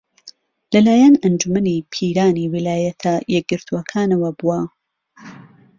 [0.73, 4.59] لەلایەن ئەنجوومەنی پیرانی ویلایەتە یەکگرتووەکانەوە بووە